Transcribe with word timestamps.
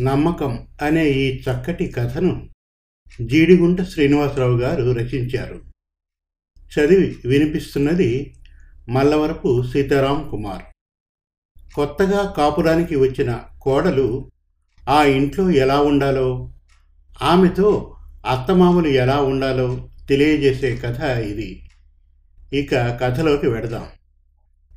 నమ్మకం 0.00 0.68
అనే 0.82 1.10
ఈ 1.10 1.40
చక్కటి 1.40 1.86
కథను 1.86 2.50
జీడిగుంట 3.20 3.82
శ్రీనివాసరావు 3.82 4.58
గారు 4.58 4.92
రచించారు. 4.92 5.60
చదివి 6.58 7.28
వినిపిస్తున్నది 7.28 8.34
మల్లవరపు 8.88 9.62
సీతారాం 9.72 10.28
కుమార్. 10.30 10.62
కొత్తగా 11.74 12.30
కాపురానికి 12.30 12.96
వచ్చిన 12.96 13.40
కోడలు 13.62 14.30
ఆ 14.88 15.04
ఇంట్లో 15.04 15.50
ఎలా 15.50 15.80
ఉండాలో 15.80 16.52
ఆమెతో 17.22 17.96
అత్తమామలు 18.26 18.88
ఎలా 18.88 19.20
ఉండాలో 19.20 19.88
తెలియజేసే 20.08 20.76
కథ 20.76 21.02
ఇది. 21.02 21.70
ఇక 22.52 22.74
కథలోకి 22.74 23.46
వెడదాం. 23.46 23.86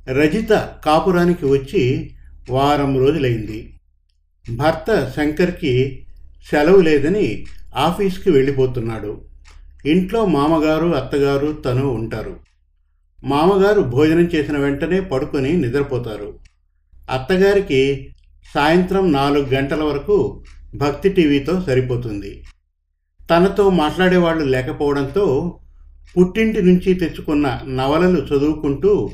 రజిత 0.10 0.80
కాపురానికి 0.86 1.46
వచ్చి 1.46 2.14
వారం 2.50 2.98
రోజులైంది. 3.00 3.74
భర్త 4.56 5.14
శంకర్కి 5.18 6.06
సెలవు 6.52 6.82
లేదని 6.82 7.46
ఆఫీస్కి 7.76 8.32
వెళ్ళిపోతున్నాడు. 8.32 9.22
ఇంట్లో 9.86 10.26
మామగారు 10.26 10.88
అత్తగారు 10.88 11.52
తను 11.52 11.86
ఉంటారు. 11.88 12.40
మామగారు 13.24 13.82
భోజనం 13.82 14.22
చేసిన 14.22 14.58
వెంటనే 14.58 15.00
పడుకొని 15.00 15.54
నిద్రపోతారు. 15.54 16.40
అత్తగారికి 17.12 18.10
సాయంత్రం 18.54 19.12
నాలుగు 19.12 19.46
గంటల 19.46 19.84
వరకు 19.84 20.44
భక్తి 20.76 21.10
టీవీతో 21.10 21.62
సరిపోతుంది. 21.62 22.44
తనతో 23.32 23.70
మాట్లాడేవాళ్ళు 23.70 24.46
లేకపోవడంతో 24.46 25.58
పుట్టింటి 26.18 26.62
నుంచి 26.62 26.94
తెచ్చుకున్న 26.94 27.60
నవలలు 27.68 28.26
చదువుకుంటూ 28.26 29.10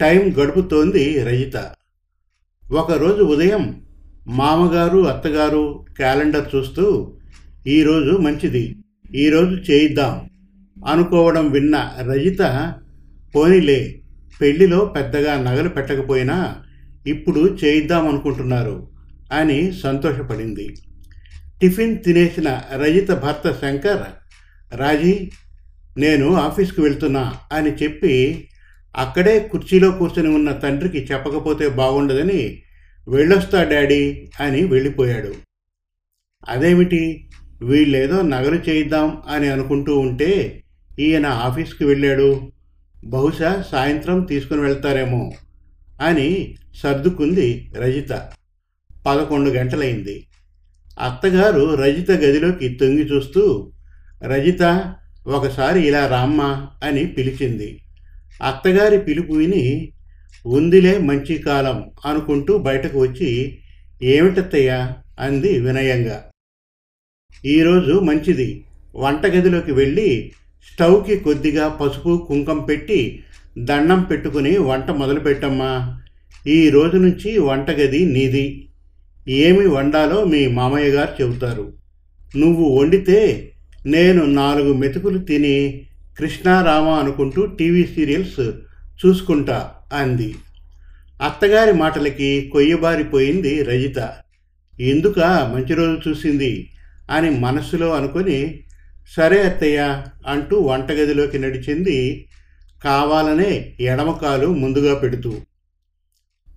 టైం 0.00 0.34
గడుపుతోంది 0.40 1.24
రజిత. 1.24 1.70
ఒకరోజు 2.72 3.22
ఉదయం 3.22 3.62
మామగారు 4.26 4.98
అత్తగారు 5.06 5.84
క్యాలెండర్ 5.96 6.56
చూస్తూ 6.56 6.84
ఈరోజు 7.66 8.18
మంచిది 8.18 8.76
ఈరోజు 9.14 9.54
చేయిద్దాం 9.70 10.28
అనుకోవడం 10.88 11.50
విన్న 11.50 11.76
రజిత 12.00 12.42
పోనీలే 13.34 14.00
పెళ్ళిలో 14.40 14.84
పెద్దగా 14.84 15.34
నగలు 15.42 15.68
పెట్టకపోయినా 15.68 16.56
ఇప్పుడు 17.06 17.56
చేయిద్దాం 17.64 18.08
అనుకుంటున్నారు 18.08 18.88
అని 19.32 19.72
సంతోషపడింది. 19.72 20.66
టిఫిన్ 21.60 21.98
తినేసిన 21.98 22.60
రజిత 22.72 23.10
భర్త 23.10 23.52
శంకర్ 23.62 24.04
రాజీ 24.76 25.30
నేను 25.98 26.34
ఆఫీస్కి 26.34 26.80
వెళ్తున్నా 26.80 27.32
అని 27.52 27.70
చెప్పి 27.70 28.14
అక్కడే 28.96 29.38
కుర్చీలో 29.40 29.90
కూర్చొని 29.90 30.28
ఉన్న 30.28 30.52
తండ్రికి 30.52 30.98
చెప్పకపోతే 31.12 31.68
బాగుండదని 31.68 32.62
వెళ్ళొస్తా 33.08 33.64
డాడీ 33.64 34.30
అని 34.40 34.64
వెళ్ళిపోయాడు. 34.64 35.34
అదేమిటి? 36.48 37.30
వీళ్ళేదో 37.62 38.22
నగలు 38.22 38.70
చేయిద్దాం 38.70 39.22
అని 39.28 39.48
అనుకుంటూ 39.48 39.98
ఉంటే 39.98 40.62
ఈయన 40.98 41.26
ఆఫీస్కి 41.26 41.84
వెళ్ళాడు. 41.84 42.52
బహుశా 43.04 43.64
సాయంత్రం 43.72 44.20
తీసుకుని 44.20 44.60
వెళ్తారేమో 44.60 45.32
అని 46.02 46.56
సర్దుకుంది 46.82 47.72
రజిత. 47.76 48.30
పదకొండు 49.06 49.50
గంటలైంది. 49.50 50.26
అత్తగారు 51.00 51.74
రజిత 51.74 52.10
గదిలోకి 52.10 52.68
తొంగి 52.68 53.02
చూస్తూ 53.02 53.72
రజిత 54.22 54.94
ఒకసారి 55.26 55.88
ఇలా 55.88 56.06
రామ్మా 56.06 56.66
అని 56.84 57.06
పిలిచింది. 57.06 57.78
అత్తగారి 58.42 58.98
పిలుపు 58.98 59.32
విని 59.32 59.92
ఉందిలే 60.46 60.98
మంచి 60.98 61.38
కాలం 61.38 61.90
అనుకుంటూ 62.06 62.58
బయటకు 62.58 63.00
వచ్చి 63.00 63.58
ఏమిటత్తయ్యా? 64.02 64.96
అంది 65.18 65.58
వినయంగా. 65.58 66.30
ఈరోజు 67.44 67.92
మంచిది. 67.92 68.64
వంటగదిలోకి 68.94 69.72
వెళ్ళి 69.72 70.32
స్టవ్కి 70.72 71.16
కొద్దిగా 71.16 71.68
పసుపు 71.68 72.24
కుంకం 72.28 72.58
పెట్టి 72.58 73.24
దండం 73.58 74.02
పెట్టుకుని 74.02 74.58
వంట 74.58 74.90
మొదలుపెట్టమ్మా. 74.90 76.00
ఈ 76.46 76.70
రోజు 76.70 76.96
నుంచి 76.96 77.38
వంటగది 77.38 78.04
నీది. 78.04 78.68
ఏమి 79.28 79.66
వండాలో 79.66 80.24
మీ 80.24 80.46
మామయ్య 80.46 80.88
గారు 80.88 81.22
చెబుతారు. 81.22 81.72
నువ్వు 82.36 82.78
వండితే 82.78 83.52
నేను 83.86 84.24
నాలుగు 84.24 84.72
మెతుకులు 84.72 85.18
తిని 85.18 85.86
కృష్ణారామ 86.18 86.88
అనుకుంటూ 86.88 87.46
టీవీ 87.46 87.86
సీరియల్స్ 87.86 88.50
చూసుకుంటా 89.06 89.70
అంది. 89.92 90.34
అత్తగారి 91.22 91.72
మాటలకి 91.72 92.50
కొయ్యబారిపోయింది 92.52 93.62
రజిత. 93.62 94.14
ఎందుక 94.80 95.18
మంచి 95.54 95.74
రోజు 95.74 96.08
చూసింది? 96.08 96.70
అని 97.10 97.30
మనస్సులో 97.30 97.94
అనుకొని 97.94 98.60
సరే 99.16 99.42
అత్తయ్య 99.42 100.02
అంటూ 100.26 100.60
వంటగదిలోకి 100.60 101.38
నడిచింది. 101.38 102.28
కావాలనే 102.84 103.76
ఎడమకాలు 103.80 104.46
ముందుగా 104.46 104.94
పెడుతూ. 104.94 105.38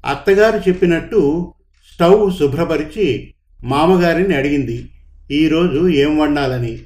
అత్తగారు 0.09 0.69
చెప్పినట్టు 0.69 1.53
స్టవ్ 1.93 2.33
శుభ్రపరిచి 2.39 3.33
మామగారిని 3.63 4.35
అడిగింది. 4.35 4.89
ఈరోజు 5.31 5.87
ఏం 5.87 6.17
వండాలని? 6.17 6.79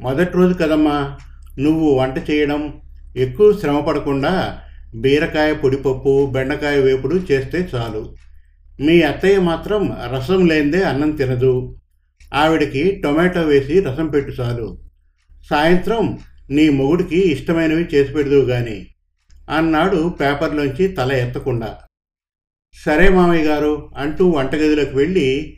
మొదటి 0.00 0.32
రోజు 0.32 0.54
కదమ్మా 0.54 1.16
నువ్వు 1.58 1.94
వంట 1.94 2.30
చేయడం 2.30 2.80
ఎక్కువ 3.16 3.58
శ్రమ 3.60 3.80
పడకుండా 3.80 4.60
బీరకాయ 4.94 5.54
పొడిపప్పు 5.54 6.30
బెండకాయ 6.32 6.80
వేపుడు 6.80 7.14
చేస్తే 7.32 7.68
చాలు. 7.74 8.14
మీ 8.80 9.02
అత్తయ్య 9.02 9.38
మాత్రం 9.38 9.96
రసం 10.14 10.46
లేనిదే 10.46 10.82
అన్నం 10.82 11.10
తినదు. 11.10 11.76
ఆవిడకి 12.34 12.90
టొమాటో 12.90 13.40
వేసి 13.40 13.80
రసం 13.80 14.06
పెట్టు 14.06 14.30
చాలు. 14.30 14.80
సాయంత్రం 15.50 16.18
నీ 16.50 16.68
మొగుడికి 16.68 17.32
ఇష్టమైనవి 17.32 17.88
చేసి 17.94 18.12
పెడదువు 18.12 18.44
గాని. 18.44 18.86
అన్నాడు 19.50 20.14
పేపర్లోంచి 20.20 20.88
తల 20.88 21.12
ఎత్తకుండా. 21.12 21.76
సరే 22.86 23.08
మామయ్య 23.08 23.44
గారు 23.44 23.90
అంటూ 23.96 24.28
వంటగదిలోకి 24.28 24.96
వెళ్ళి 24.96 25.56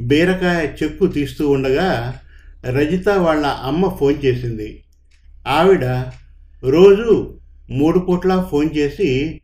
బీరకాయ 0.00 0.68
చెక్కు 0.82 1.06
తీస్తూ 1.06 1.50
ఉండగా 1.50 2.20
రజిత 2.66 3.08
వాళ్ళ 3.08 3.46
అమ్మ 3.46 3.88
ఫోన్ 3.88 4.24
చేసింది. 4.24 4.81
ఆవిడ 5.48 5.84
రోజు 6.68 7.38
మూడు 7.70 7.98
పూట్ల 7.98 8.48
ఫోన్ 8.50 8.70
చేసి 8.76 9.40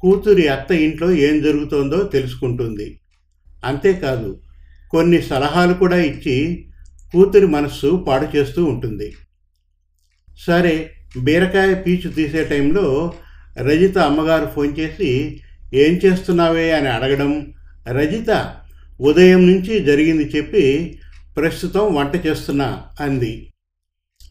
కూతురి 0.00 0.48
అత్త 0.48 0.72
ఇంట్లో 0.72 1.10
ఏం 1.10 1.42
జరుగుతోందో 1.42 2.02
తెలుసుకుంటుంది. 2.02 3.00
అంతేకాదు 3.64 4.40
కొన్ని 4.90 5.22
సలహాలు 5.22 5.74
కూడా 5.74 5.96
ఇచ్చి 5.96 6.64
కూతురి 7.12 7.46
మనస్సు 7.46 8.04
పాడు 8.08 8.36
చేస్తూ 8.36 8.64
ఉంటుంది. 8.64 9.12
సరే 10.46 10.90
బీరకాయ 11.18 11.74
పీచు 11.74 12.10
తీసే 12.10 12.44
టైంలో 12.44 13.12
రజిత 13.58 13.98
అమ్మగారు 13.98 14.46
ఫోన్ 14.46 14.78
చేసి 14.78 15.40
ఏం 15.74 16.00
చేస్తున్నావే? 16.04 16.72
అని 16.72 16.88
అడగడం 16.88 17.52
రజిత 17.88 18.56
ఉదయం 19.00 19.46
నుంచి 19.46 19.80
జరిగింది 19.84 20.22
చెప్పి 20.36 20.98
ప్రస్తుతం 21.36 21.94
వంట 21.94 22.26
చేస్తున్నా 22.26 22.82
అంది. 23.00 23.52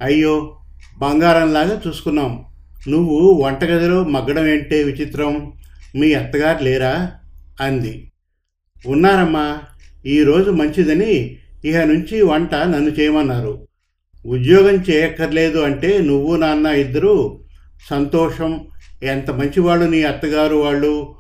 అయ్యో 0.02 0.61
బంగారంలాగా 1.02 1.82
చూసుకున్నాం. 1.88 2.46
నువ్వు 2.88 3.18
వంటగదిలో 3.44 4.04
మగ్గడం 4.04 4.48
ఏంటే 4.48 4.84
విచిత్రం? 4.84 5.54
మీ 5.96 6.14
అత్తగారు 6.14 6.64
లేరా? 6.64 7.12
అంది. 7.62 8.12
ఉన్నారమ్మా 8.86 9.60
ఈరోజు 10.06 10.52
మంచిదని 10.52 11.38
ఇహ 11.66 11.84
నుంచి 11.84 12.22
వంట 12.22 12.56
నన్ను 12.56 12.90
చేయమన్నారు. 12.90 13.68
ఉద్యోగం 14.26 14.76
చేయక్కర్లేదు 14.90 15.60
అంటే 15.60 15.98
నువ్వు 15.98 16.36
నాన్న 16.36 16.68
ఇద్దరు 16.68 17.42
సంతోషం. 17.90 18.66
ఎంత 19.04 19.32
మంచివాళ్ళు 19.32 19.86
నీ 19.86 20.04
అత్తగారు 20.04 20.56
వాళ్ళు? 20.56 21.16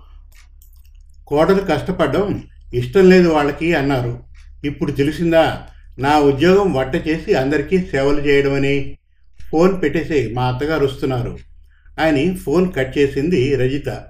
కోడలు 1.28 1.62
కష్టపడడం 1.62 2.44
ఇష్టం 2.74 3.10
లేదు 3.10 3.28
వాళ్ళకి 3.28 3.74
అన్నారు. 3.74 4.24
ఇప్పుడు 4.64 4.92
తెలిసిందా 4.92 5.62
నా 6.00 6.20
ఉద్యోగం 6.20 6.74
వంట 6.74 7.08
చేసి 7.08 7.34
అందరికీ 7.34 7.78
సేవలు 7.78 8.20
చేయడమని? 8.20 8.98
ఫోన్ 9.52 9.84
పెట్టేసే 9.84 10.30
మా 10.34 10.46
అత్తగారు 10.46 10.86
వస్తున్నారు. 10.86 11.38
అని 12.00 12.36
ఫోన్ 12.36 12.74
కట్ 12.74 12.98
చేసింది 12.98 13.56
రజిత. 13.56 14.08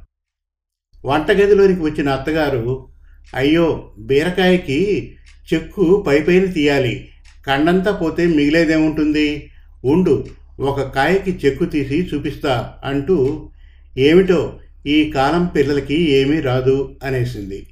వంటగదిలోనికి 1.05 1.81
వచ్చిన 1.81 2.09
అత్తగారు 2.09 2.87
అయ్యో 3.35 3.91
బీరకాయకి 3.99 5.15
చెక్కు 5.53 6.05
పైపైన 6.07 6.45
తీయాలి. 6.45 7.09
కండంతా 7.47 7.91
పోతే 7.91 8.25
మిగిలేదేముంటుంది? 8.25 9.49
ఉండు 9.85 10.25
ఒక 10.59 10.81
కాయకి 10.81 11.47
చెక్కు 11.47 11.65
తీసి 11.65 12.09
చూపిస్తా 12.13 12.73
అంటూ 12.85 13.49
ఏమిటో 13.97 14.59
ఈ 14.87 15.11
కాలం 15.11 15.45
పిల్లలకి 15.45 16.11
ఏమీ 16.11 16.39
రాదు 16.39 16.99
అనేసింది. 17.03 17.67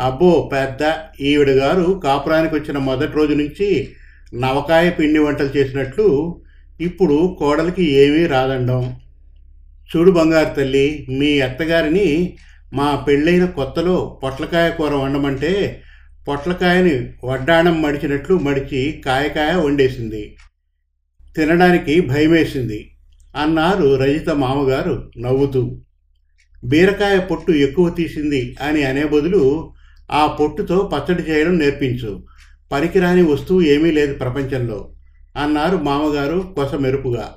అబ్బో 0.00 0.50
పెద్ద 0.52 0.92
ఈవిడ 1.20 1.50
గారు 1.50 2.00
కాపురానికి 2.04 2.54
వచ్చిన 2.54 2.78
మొదటి 2.78 3.12
రోజు 3.12 3.34
నుంచి 3.34 3.88
నవకాయ 4.34 4.90
పిండి 4.90 5.18
వంటలు 5.18 5.56
చేసినట్లు 5.56 6.40
ఇప్పుడు 6.80 7.36
కోడలికి 7.38 7.92
ఏమీ 7.92 8.26
రాదండం. 8.26 8.96
చూడు 9.90 10.10
బంగారు 10.10 10.54
తల్లి 10.54 11.06
మీ 11.08 11.40
అత్తగారిని 11.40 12.36
మా 12.74 13.04
పెళ్ళైన 13.08 13.44
కొత్తలో 13.44 14.20
పొట్లకాయ 14.22 14.70
కూర 14.70 14.94
వండమంటే 14.94 15.82
పొట్లకాయని 16.28 17.08
వడ్డాణం 17.24 17.82
మడిచినట్లు 17.82 18.38
మడిచి 18.38 19.02
కాయకాయ 19.04 19.54
వండేసింది. 19.54 20.36
తినడానికి 21.36 22.00
భయమేసింది 22.00 22.90
అన్నారు 23.36 23.94
రజిత 23.94 24.30
మామగారు 24.30 25.10
నవ్వుతూ. 25.18 25.80
బీరకాయ 26.64 27.18
పొట్టు 27.18 27.52
ఎక్కువ 27.52 27.88
తీసింది 27.88 28.56
అని 28.62 28.84
అనే 28.84 29.04
బదులు 29.04 29.72
ఆ 30.12 30.26
పొట్టుతో 30.26 30.90
పచ్చడి 30.94 31.22
చేయడం 31.22 31.58
నేర్పించు. 31.58 32.22
పనికిరాని 32.72 33.22
వస్తువు 33.22 33.60
ఏమీ 33.60 33.90
లేదు 33.90 34.14
ప్రపంచంలో. 34.14 34.94
అన్నారు 35.38 35.76
మామగారు 35.76 36.52
కొసమెరుపుగా. 36.56 37.36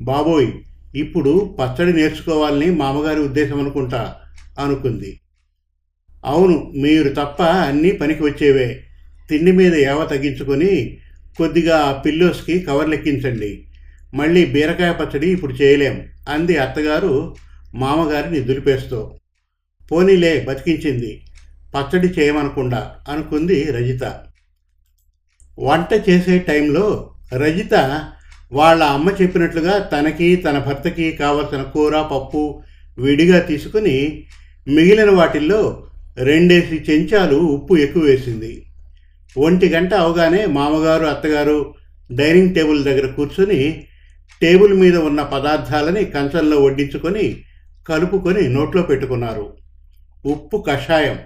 బాబోయ్ 0.00 0.52
ఇప్పుడు 0.96 1.56
పచ్చడి 1.60 1.92
నేర్చుకోవాలని 1.92 2.70
మామగారి 2.70 3.20
ఉద్దేశం 3.20 3.60
అనుకుంటా 3.60 4.16
అనుకుంది. 4.58 5.20
అవును 6.24 6.72
మీరు 6.76 7.08
తప్ప 7.08 7.42
అన్నీ 7.42 7.90
పనికి 7.90 8.22
వచ్చేవే. 8.22 8.84
తిండి 9.28 9.52
మీద 9.52 9.74
ఏవ 9.74 10.04
తగ్గించుకొని 10.04 10.98
కొద్దిగా 11.36 12.02
పిల్లోస్కి 12.06 12.58
కవర్లెక్కించండి. 12.58 13.66
మళ్ళీ 14.14 14.46
బీరకాయ 14.46 14.92
పచ్చడి 14.92 15.30
ఇప్పుడు 15.30 15.52
చేయలేం 15.52 16.08
అంది 16.28 16.56
అత్తగారు 16.56 17.34
మామగారిని 17.74 18.40
దులిపేస్తూ. 18.40 19.18
పోనీలే 19.92 20.44
బతికించింది. 20.48 21.22
పచ్చడి 21.74 22.06
చేయమనకుండా 22.06 22.96
అనుకుంది 23.08 23.64
రజిత. 23.64 24.22
వంట 25.58 26.02
చేసే 26.08 26.38
టైంలో 26.38 27.12
రజిత 27.34 28.04
వాళ్ళ 28.52 28.82
అమ్మ 28.84 29.10
చెప్పినట్లుగా 29.22 29.78
తనకి 29.78 30.36
తన 30.36 30.58
భర్తకి 30.58 31.12
కావలసిన 31.12 31.62
కూర 31.62 32.02
పప్పు 32.02 32.62
విడిగా 32.98 33.38
తీసుకుని 33.38 34.24
మిగిలిన 34.68 35.10
వాటిల్లో 35.10 35.86
రెండేసి 36.18 36.84
చెంచాలు 36.90 37.36
ఉప్పు 37.36 37.76
ఎక్కువ 37.76 38.02
వేసింది. 38.02 38.66
ఒంటి 39.38 39.68
గంట 39.68 39.94
అవగానే 39.94 40.46
మామగారు 40.46 41.04
అత్తగారు 41.04 41.74
డైనింగ్ 42.12 42.54
టేబుల్ 42.54 42.84
దగ్గర 42.84 43.06
కూర్చొని 43.06 43.86
టేబుల్ 44.42 44.74
మీద 44.74 44.96
ఉన్న 44.96 45.22
పదార్థాలని 45.22 46.04
కంచంలో 46.04 46.60
వడ్డించుకొని 46.60 47.44
కలుపుకొని 47.88 48.48
నోట్లో 48.48 48.82
పెట్టుకున్నారు. 48.82 49.56
ఉప్పు 50.26 50.64
కషాయం. 50.68 51.18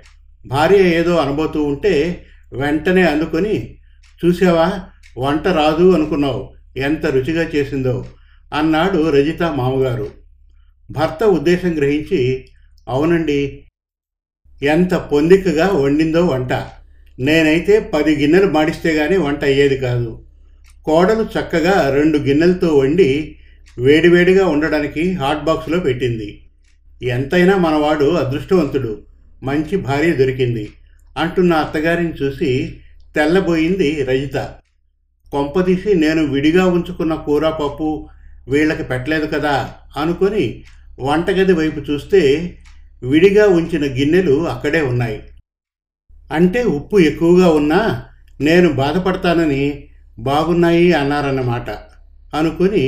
భార్య 0.47 0.77
ఏదో 0.77 1.17
అనబోతూ 1.17 1.63
ఉంటే 1.63 2.25
వెంటనే 2.53 3.03
అందుకొని 3.03 3.79
చూసావా? 4.25 4.81
వంట 5.19 5.49
రాదు 5.49 5.95
అనుకున్నావు 5.95 6.53
ఎంత 6.77 7.07
రుచిగా 7.07 7.51
చేసిందో 7.57 8.07
అన్నాడు 8.55 9.11
రజిత 9.11 9.43
మామగారు. 9.43 10.09
భర్త 10.91 11.25
ఉద్దేశం 11.25 11.77
గ్రహించి 11.77 12.49
అవునండి 12.89 13.65
ఎంత 14.63 14.95
పొందికగా 14.95 15.67
వండిందో 15.67 16.27
వంట. 16.27 16.53
నేనైతే 17.19 17.81
పది 17.81 18.17
గిన్నెలు 18.17 18.47
మాడిస్తే 18.47 18.93
గానీ 18.93 19.17
వంట 19.17 19.45
అయ్యేది 19.45 19.77
కాదు. 19.77 20.23
కోడలు 20.85 21.23
చక్కగా 21.23 21.95
రెండు 21.95 22.19
గిన్నెలతో 22.19 22.77
వండి 22.77 23.37
వేడివేడిగా 23.79 24.47
ఉండడానికి 24.47 25.13
హాట్ 25.13 25.45
బాక్స్లో 25.45 25.81
పెట్టింది. 25.81 26.49
ఎంతైనా 27.03 27.57
మనవాడు 27.57 28.05
అదృష్టవంతుడు 28.05 29.03
మంచి 29.43 29.77
భార్య 29.77 30.13
దొరికింది 30.13 30.69
అంటున్న 31.19 31.53
అత్తగారిని 31.53 32.13
చూసి 32.23 32.81
తెల్లబోయింది 33.17 34.05
రజిత. 34.05 34.55
కొంపదీసి 35.33 35.95
నేను 35.95 36.27
విడిగా 36.27 36.65
ఉంచుకున్న 36.67 37.15
కూర 37.15 37.51
పప్పు 37.51 38.09
వీళ్ళకి 38.49 38.83
పెట్టలేదు 38.83 39.27
కదా 39.27 39.55
అనుకొని 39.97 40.45
వంటగది 40.99 41.53
వైపు 41.53 41.81
చూస్తే 41.81 42.23
విడిగా 43.03 43.45
ఉంచిన 43.49 43.85
గిన్నెలు 43.85 44.47
అక్కడే 44.47 44.81
ఉన్నాయి. 44.81 45.19
అంటే 46.31 46.63
ఉప్పు 46.63 46.97
ఎక్కువగా 47.01 47.49
ఉన్నా 47.51 47.81
నేను 48.41 48.69
బాధపడతానని 48.73 49.63
బాగున్నాయి 50.19 50.93
అన్నారన్నమాట 50.93 51.71
అనుకుని 52.35 52.85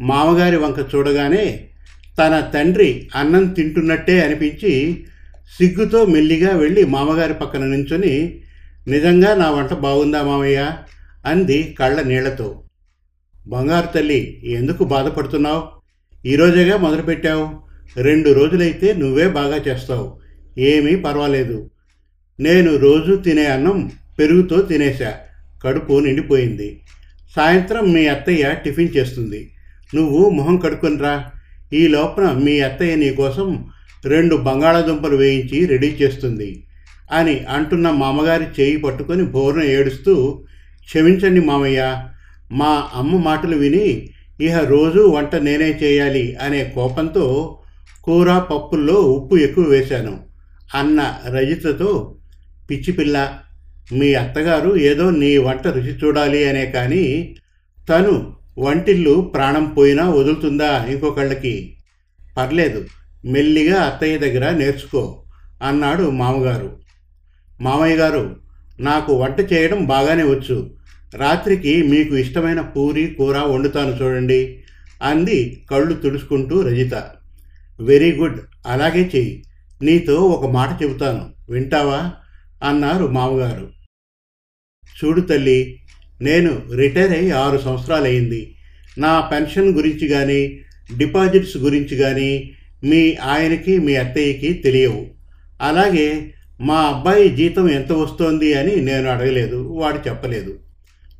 మామగారి 0.00 0.56
వంక 0.56 0.78
చూడగానే 0.94 1.44
తన 2.18 2.40
తండ్రి 2.54 3.08
అన్నం 3.14 3.44
తింటున్నట్టే 3.54 4.20
అనిపించి 4.20 4.72
సిగ్గుతో 5.52 6.04
మెల్లిగా 6.04 6.52
వెళ్ళి 6.52 6.84
మామగారి 6.86 7.34
పక్కన 7.34 7.64
నించుని 7.64 8.14
నిజంగా 8.86 9.34
నా 9.34 9.50
వంట 9.50 9.72
బాగుందా 9.74 10.22
మామయ్య? 10.22 10.60
అంది 11.26 11.76
కళ్ళ 11.78 12.02
నీళ్ళతో. 12.02 12.62
బంగారు 13.48 13.86
తల్లి 13.86 14.42
ఎందుకు 14.44 14.84
బాధపడుతున్నావు? 14.84 15.62
ఈరోజేగా 16.26 16.76
మొదలుపెట్టావు. 16.76 17.48
రెండు 18.02 18.30
రోజులైతే 18.30 18.92
నువ్వే 18.92 19.28
బాగా 19.28 19.56
చేస్తావు. 19.68 20.20
ఏమీ 20.58 20.96
పర్వాలేదు. 20.96 21.70
నేను 22.40 22.76
రోజు 22.76 23.16
తినే 23.16 23.46
అన్నం 23.46 23.90
పెరుగుతో 24.18 24.62
తినేశా. 24.62 25.16
కడుపు 25.64 26.00
నిండిపోయింది. 26.00 26.82
సాయంత్రం 27.36 27.92
మీ 27.92 28.06
అత్తయ్య 28.06 28.54
టిఫిన్ 28.64 28.96
చేస్తుంది. 28.96 29.50
నువ్వు 29.94 30.30
మొహం 30.30 30.56
కడుక్కునిరా 30.56 31.24
ఈ 31.72 31.88
లోపల 31.88 32.32
మీ 32.32 32.60
అత్తయ్య 32.60 32.94
నీ 32.94 33.10
కోసం 33.12 33.66
రెండు 34.04 34.36
బంగాళాదుంపలు 34.36 35.16
వేయించి 35.16 35.66
రెడీ 35.66 35.86
చేస్తుంది 35.86 36.66
అని 37.12 37.44
అంటున్న 37.48 37.90
మామగారి 37.90 38.62
చేయి 38.62 38.76
పట్టుకొని 38.76 39.24
బోర్న 39.24 39.62
ఏడుస్తూ 39.62 40.44
క్షమించండి 40.86 41.40
మామయ్య. 41.40 42.02
మా 42.52 42.88
అమ్మ 42.94 43.16
మాటలు 43.16 43.56
విని 43.56 44.10
ఇహ 44.40 44.58
రోజు 44.58 44.98
వంట 44.98 45.34
నేనే 45.34 45.70
చేయాలి 45.70 46.36
అనే 46.36 46.72
కోపంతో 46.74 47.58
కూర 48.04 48.38
పప్పుల్లో 48.38 48.94
ఉప్పు 48.94 49.36
ఎక్కువ 49.36 49.64
వేశాను. 49.64 50.18
అన్న 50.74 51.18
రజితతో 51.28 52.16
పిచ్చిపిల్ల 52.70 53.38
మీ 53.92 54.14
అత్తగారు 54.14 54.76
ఏదో 54.76 55.10
నీ 55.10 55.36
వంట 55.36 55.66
రుచి 55.66 55.98
చూడాలి 56.04 56.48
అనే 56.48 56.66
కానీ 56.66 57.36
తను 57.90 58.36
వంటిల్లు 58.58 59.30
ప్రాణం 59.34 59.64
పోయినా 59.64 60.10
వదులుతుందా 60.10 60.86
ఇంకొకళ్ళకి? 60.90 61.76
పర్లేదు 62.36 62.84
మెల్లిగా 63.24 63.80
అత్తయ్య 63.80 64.18
దగ్గర 64.18 64.50
నేర్చుకో 64.50 65.22
అన్నాడు 65.62 66.10
మామగారు. 66.10 66.76
మామయ్య 67.60 67.96
గారు 67.96 68.36
నాకు 68.80 69.14
వంట 69.14 69.52
చేయడం 69.52 69.84
బాగానే 69.84 70.22
వచ్చు. 70.22 70.75
రాత్రికి 71.16 71.82
మీకు 71.82 72.16
ఇష్టమైన 72.16 72.60
పూరి 72.60 73.06
కూర 73.06 73.38
వండుతాను 73.38 74.02
చూడండి 74.02 74.62
అంది 75.02 75.64
కళ్ళు 75.70 75.94
తుడుచుకుంటూ 75.94 76.60
రజిత. 76.60 76.94
వెరీ 77.80 78.12
గుడ్ 78.12 78.40
అలాగే 78.66 79.10
చెయ్యి. 79.16 79.44
నీతో 79.82 80.14
ఒక 80.14 80.50
మాట 80.50 80.82
చెబుతాను. 80.82 81.52
వింటావా? 81.52 82.12
అన్నారు 82.62 83.06
మామగారు. 83.06 83.68
చూడు 85.04 85.20
తల్లి 85.20 85.80
నేను 86.20 86.62
రిటైర్ 86.76 87.12
అయ్యి 87.12 87.30
ఆరు 87.30 87.58
సంవత్సరాలయ్యింది. 87.58 88.56
నా 88.98 89.20
పెన్షన్ 89.20 89.74
గురించి 89.74 90.08
కానీ 90.08 90.60
డిపాజిట్స్ 90.98 91.56
గురించి 91.56 91.96
కానీ 91.96 92.50
మీ 92.84 93.14
ఆయనకి 93.14 93.78
మీ 93.78 93.94
అత్తయ్యకి 93.94 94.52
తెలియవు. 94.52 95.06
అలాగే 95.62 96.34
మా 96.60 96.78
అబ్బాయి 96.80 97.28
జీతం 97.28 97.70
ఎంత 97.70 97.92
వస్తోంది 97.92 98.54
అని 98.54 98.76
నేను 98.76 99.10
అడగలేదు 99.10 99.56
వాడు 99.56 100.08
చెప్పలేదు. 100.08 100.58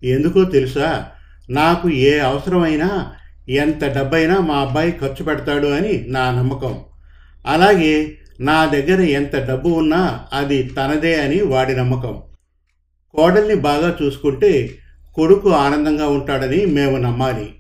ఎందుకో 0.04 0.44
తెలుసా? 0.44 1.08
నాకు 1.50 1.90
ఏ 1.90 2.18
అవసరమైనా 2.18 3.12
ఎంత 3.48 3.84
డబ్బైనా 3.84 4.40
మా 4.40 4.54
అబ్బాయి 4.54 4.92
ఖర్చు 4.92 5.24
పెడతాడు 5.24 5.66
అని 5.66 6.04
నా 6.08 6.30
నమ్మకం. 6.30 6.84
అలాగే 7.46 8.18
నా 8.40 8.66
దగ్గర 8.66 9.00
ఎంత 9.00 9.36
డబ్బు 9.36 9.68
ఉన్నా 9.68 10.26
అది 10.32 10.62
తనదే 10.62 11.20
అని 11.20 11.42
వాడి 11.42 11.76
నమ్మకం. 11.76 12.22
కోడల్ని 13.14 13.54
బాగా 13.54 13.96
చూసుకుంటే 14.02 14.78
కొడుకు 15.14 15.50
ఆనందంగా 15.50 16.08
ఉంటాడని 16.08 16.66
మేము 16.66 16.96
నమ్మాలి. 16.96 17.54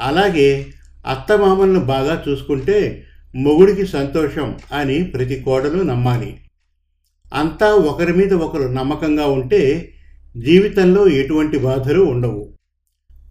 అలాగే 0.00 0.66
అత్తమామలను 1.06 1.80
బాగా 1.80 2.24
చూసుకుంటే 2.28 3.04
మొగుడికి 3.36 3.86
సంతోషం 3.86 4.58
అని 4.72 5.04
ప్రతి 5.04 5.36
కోడలు 5.36 5.82
నమ్మాలి. 5.82 6.40
అంతా 7.34 7.74
ఒకరి 7.74 8.12
మీద 8.12 8.34
ఒకరు 8.34 8.62
నమ్మకంగా 8.62 9.26
ఉంటే 9.26 9.92
జీవితంలో 10.38 11.08
ఎటువంటి 11.08 11.58
బాధలు 11.58 12.00
ఉండవు. 12.02 12.52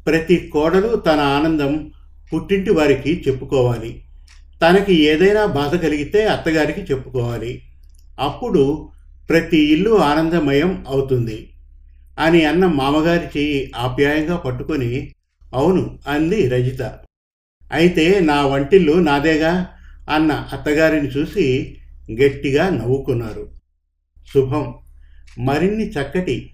ప్రతి 0.08 0.50
కోడలు 0.54 0.96
తన 0.96 1.20
ఆనందం 1.20 1.92
పుట్టింటి 2.34 2.70
వారికి 2.70 3.24
చెప్పుకోవాలి. 3.28 4.04
తనకి 4.62 5.04
ఏదైనా 5.04 5.46
బాధ 5.46 5.76
కలిగితే 5.76 6.28
అత్తగారికి 6.28 6.82
చెప్పుకోవాలి. 6.82 7.62
అప్పుడు 8.20 8.90
ప్రతి 9.30 9.58
ఇల్లు 9.58 9.98
ఆనందమయం 10.02 10.86
అవుతుంది. 10.88 11.54
అని 12.20 12.46
అన్న 12.46 12.66
మామగారి 12.66 13.40
చెయ్యి 13.40 13.72
ఆప్యాయంగా 13.76 14.36
పట్టుకొని 14.36 15.14
అవును 15.54 16.00
అంది 16.08 16.50
రజిత. 16.50 16.82
అయితే 17.72 18.20
నా 18.20 18.46
వంటిల్లు 18.46 18.94
నాదేగా 18.94 19.68
అన్న 20.10 20.32
అత్తగారిని 20.32 21.08
చూసి 21.08 21.78
గట్టిగా 22.12 22.70
నవ్వుకున్నారు. 22.70 23.52
శుభం. 24.34 24.74
మరిన్ని 25.40 25.90
చక్కటి 25.90 26.54